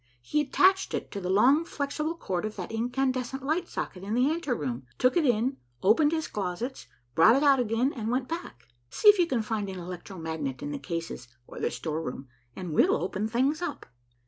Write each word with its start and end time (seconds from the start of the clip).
He 0.23 0.41
attached 0.41 0.95
it 0.95 1.11
to 1.11 1.21
the 1.21 1.29
long 1.29 1.63
flexible 1.63 2.15
cord 2.15 2.43
of 2.43 2.55
that 2.55 2.71
incandescent 2.71 3.43
light 3.45 3.67
socket 3.67 4.01
in 4.03 4.15
the 4.15 4.31
anteroom, 4.31 4.87
took 4.97 5.15
it 5.15 5.27
in, 5.27 5.57
opened 5.83 6.11
his 6.11 6.27
closets, 6.27 6.87
brought 7.13 7.35
it 7.35 7.43
out 7.43 7.59
again, 7.59 7.93
and 7.93 8.09
went 8.09 8.27
back. 8.27 8.67
See 8.89 9.09
if 9.09 9.19
you 9.19 9.27
can 9.27 9.43
find 9.43 9.69
an 9.69 9.77
electro 9.77 10.17
magnet 10.17 10.63
in 10.63 10.71
the 10.71 10.79
cases 10.79 11.27
or 11.45 11.59
the 11.59 11.69
storeroom, 11.69 12.29
and 12.55 12.73
we'll 12.73 12.95
open 12.95 13.27
things 13.27 13.61
up." 13.61 13.85